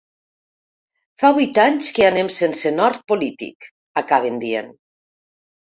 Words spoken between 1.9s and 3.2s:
que anem sense nord